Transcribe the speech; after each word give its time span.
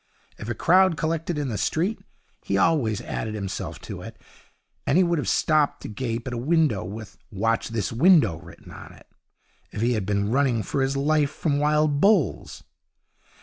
If 0.39 0.49
a 0.49 0.55
crowd 0.55 0.97
collected 0.97 1.37
in 1.37 1.49
the 1.49 1.59
street 1.59 1.99
he 2.43 2.57
always 2.57 3.01
added 3.01 3.35
himself 3.35 3.77
to 3.81 4.01
it, 4.01 4.19
and 4.87 4.97
he 4.97 5.03
would 5.03 5.19
have 5.19 5.29
stopped 5.29 5.83
to 5.83 5.87
gape 5.87 6.25
at 6.25 6.33
a 6.33 6.39
window 6.39 6.83
with 6.83 7.19
'Watch 7.29 7.67
this 7.69 7.91
window' 7.93 8.37
written 8.39 8.71
on 8.71 8.93
it, 8.93 9.05
if 9.69 9.81
he 9.81 9.93
had 9.93 10.07
been 10.07 10.31
running 10.31 10.63
for 10.63 10.81
his 10.81 10.97
life 10.97 11.29
from 11.29 11.59
wild 11.59 12.01
bulls. 12.01 12.63